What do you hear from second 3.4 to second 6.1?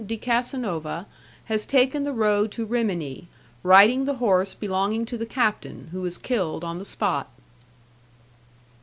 riding the horse belonging to the captain, who